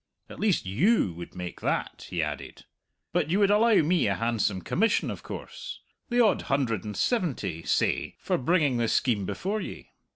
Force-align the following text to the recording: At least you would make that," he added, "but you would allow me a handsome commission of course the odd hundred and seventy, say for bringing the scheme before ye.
At 0.31 0.39
least 0.39 0.65
you 0.65 1.13
would 1.13 1.35
make 1.35 1.61
that," 1.61 2.07
he 2.09 2.23
added, 2.23 2.65
"but 3.13 3.29
you 3.29 3.37
would 3.37 3.51
allow 3.51 3.75
me 3.83 4.07
a 4.07 4.15
handsome 4.15 4.63
commission 4.63 5.11
of 5.11 5.21
course 5.21 5.79
the 6.09 6.19
odd 6.19 6.41
hundred 6.41 6.83
and 6.83 6.97
seventy, 6.97 7.61
say 7.65 8.15
for 8.17 8.39
bringing 8.39 8.77
the 8.77 8.87
scheme 8.87 9.27
before 9.27 9.61
ye. 9.61 9.89